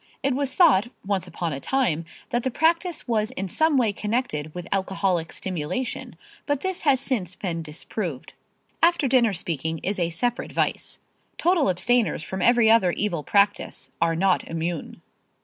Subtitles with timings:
[0.23, 4.51] It was thought, once upon a time, that the practice was in some way connected
[4.55, 6.15] with alcoholic stimulation,
[6.47, 8.33] but this has since been disproved.
[8.81, 10.97] After dinner speaking is a separate vice.
[11.37, 15.03] Total abstainers from every other evil practice are not immune.